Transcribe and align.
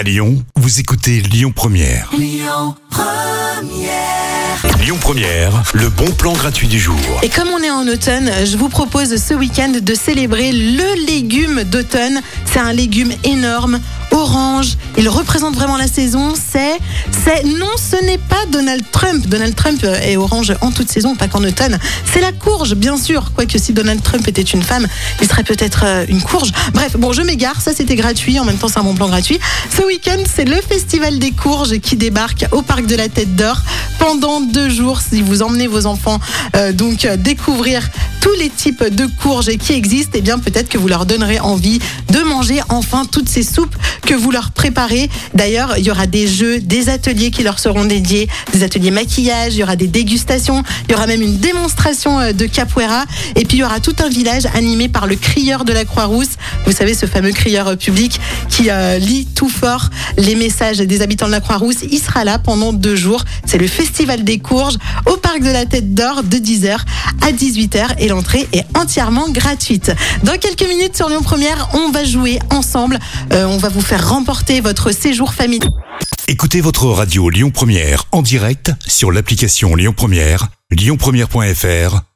À 0.00 0.02
Lyon, 0.02 0.42
vous 0.56 0.80
écoutez 0.80 1.20
Lyon 1.20 1.52
Première. 1.54 2.10
Lyon 2.16 2.74
Première. 4.98 5.62
le 5.74 5.90
bon 5.90 6.10
plan 6.12 6.32
gratuit 6.32 6.68
du 6.68 6.78
jour. 6.78 6.96
Et 7.22 7.28
comme 7.28 7.48
on 7.48 7.62
est 7.62 7.70
en 7.70 7.86
automne, 7.86 8.30
je 8.46 8.56
vous 8.56 8.70
propose 8.70 9.22
ce 9.22 9.34
week-end 9.34 9.74
de 9.82 9.94
célébrer 9.94 10.52
le 10.52 11.06
légume 11.06 11.64
d'automne. 11.64 12.22
C'est 12.46 12.60
un 12.60 12.72
légume 12.72 13.12
énorme, 13.24 13.78
orange. 14.12 14.76
Il 14.98 15.08
représente 15.08 15.54
vraiment 15.54 15.76
la 15.76 15.86
saison. 15.86 16.34
C'est, 16.34 16.78
c'est, 17.24 17.44
non, 17.44 17.70
ce 17.76 18.02
n'est 18.04 18.18
pas 18.18 18.44
Donald 18.50 18.84
Trump. 18.90 19.26
Donald 19.26 19.54
Trump 19.54 19.84
est 19.84 20.16
orange 20.16 20.52
en 20.60 20.70
toute 20.70 20.90
saison, 20.90 21.14
pas 21.14 21.28
qu'en 21.28 21.42
automne. 21.44 21.78
C'est 22.12 22.20
la 22.20 22.32
courge, 22.32 22.74
bien 22.74 22.96
sûr. 22.96 23.32
Quoique 23.34 23.58
si 23.58 23.72
Donald 23.72 24.02
Trump 24.02 24.26
était 24.28 24.42
une 24.42 24.62
femme, 24.62 24.86
il 25.20 25.28
serait 25.28 25.44
peut-être 25.44 25.82
euh, 25.84 26.04
une 26.08 26.22
courge. 26.22 26.50
Bref, 26.74 26.96
bon, 26.96 27.12
je 27.12 27.22
m'égare. 27.22 27.60
Ça, 27.60 27.72
c'était 27.74 27.96
gratuit. 27.96 28.38
En 28.38 28.44
même 28.44 28.58
temps, 28.58 28.68
c'est 28.68 28.78
un 28.78 28.84
bon 28.84 28.94
plan 28.94 29.08
gratuit. 29.08 29.38
Ce 29.76 29.82
week-end, 29.82 30.22
c'est 30.32 30.44
le 30.44 30.56
festival 30.56 31.18
des 31.18 31.30
courges 31.30 31.78
qui 31.78 31.96
débarque 31.96 32.46
au 32.52 32.62
parc 32.62 32.86
de 32.86 32.96
la 32.96 33.08
Tête 33.08 33.36
d'Or 33.36 33.60
pendant 34.00 34.40
deux 34.40 34.70
jours. 34.70 35.00
Si 35.00 35.20
vous 35.20 35.42
emmenez 35.42 35.68
vos 35.68 35.86
enfants, 35.86 36.18
euh, 36.56 36.72
donc 36.72 37.04
euh, 37.04 37.16
découvrir 37.16 37.88
tous 38.20 38.32
les 38.38 38.48
types 38.48 38.82
de 38.82 39.06
courges 39.06 39.56
qui 39.58 39.72
existent, 39.72 40.18
et 40.18 40.22
bien 40.22 40.38
peut-être 40.38 40.68
que 40.68 40.78
vous 40.78 40.88
leur 40.88 41.06
donnerez 41.06 41.38
envie 41.38 41.78
de 42.10 42.20
manger 42.20 42.60
enfin 42.68 43.04
toutes 43.04 43.28
ces 43.28 43.42
soupes 43.42 43.74
que 44.06 44.14
vous 44.14 44.30
leur 44.30 44.50
préparez. 44.50 45.08
D'ailleurs, 45.34 45.78
il 45.78 45.84
y 45.84 45.90
aura 45.90 46.06
des 46.06 46.26
jeux, 46.26 46.60
des 46.60 46.88
ateliers 46.88 47.30
qui 47.30 47.42
leur 47.42 47.58
seront 47.58 47.84
dédiés, 47.84 48.28
des 48.52 48.62
ateliers 48.62 48.90
maquillage, 48.90 49.54
il 49.54 49.60
y 49.60 49.62
aura 49.62 49.76
des 49.76 49.86
dégustations, 49.86 50.62
il 50.88 50.92
y 50.92 50.94
aura 50.94 51.06
même 51.06 51.22
une 51.22 51.36
démonstration 51.36 52.18
euh, 52.18 52.32
de 52.32 52.46
capoeira, 52.46 53.04
et 53.36 53.44
puis 53.44 53.58
il 53.58 53.60
y 53.60 53.64
aura 53.64 53.80
tout 53.80 53.96
un 54.02 54.08
village 54.08 54.46
animé 54.54 54.88
par 54.88 55.06
le 55.06 55.16
crieur 55.16 55.64
de 55.64 55.72
la 55.72 55.84
Croix-Rousse. 55.84 56.36
Vous 56.70 56.76
savez, 56.76 56.94
ce 56.94 57.06
fameux 57.06 57.32
crieur 57.32 57.76
public 57.76 58.20
qui 58.48 58.70
euh, 58.70 58.96
lit 58.98 59.26
tout 59.26 59.48
fort 59.48 59.90
les 60.16 60.36
messages 60.36 60.78
des 60.78 61.02
habitants 61.02 61.26
de 61.26 61.32
la 61.32 61.40
Croix-Rousse. 61.40 61.78
Il 61.90 61.98
sera 61.98 62.22
là 62.22 62.38
pendant 62.38 62.72
deux 62.72 62.94
jours. 62.94 63.24
C'est 63.44 63.58
le 63.58 63.66
festival 63.66 64.22
des 64.22 64.38
courges 64.38 64.76
au 65.06 65.16
parc 65.16 65.40
de 65.40 65.50
la 65.50 65.66
Tête 65.66 65.94
d'Or 65.94 66.22
de 66.22 66.36
10h 66.36 66.78
à 67.22 67.32
18h 67.32 67.96
et 67.98 68.06
l'entrée 68.06 68.46
est 68.52 68.64
entièrement 68.78 69.28
gratuite. 69.30 69.90
Dans 70.22 70.38
quelques 70.38 70.68
minutes 70.68 70.96
sur 70.96 71.08
Lyon 71.08 71.22
Première, 71.22 71.70
on 71.74 71.90
va 71.90 72.04
jouer 72.04 72.38
ensemble. 72.50 73.00
Euh, 73.32 73.46
on 73.46 73.58
va 73.58 73.68
vous 73.68 73.80
faire 73.80 74.08
remporter 74.08 74.60
votre 74.60 74.92
séjour 74.92 75.34
famille. 75.34 75.58
Écoutez 76.28 76.60
votre 76.60 76.86
radio 76.86 77.30
Lyon 77.30 77.50
Première 77.50 78.04
en 78.12 78.22
direct 78.22 78.70
sur 78.86 79.10
l'application 79.10 79.74
Lyon 79.74 79.92
Première, 79.92 80.46
lyonpremière.fr 80.70 82.09